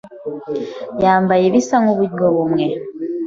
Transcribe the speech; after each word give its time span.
yambaye 1.03 1.43
ibisa 1.49 1.75
nkuburyo 1.81 2.25
bumwe. 2.35 2.65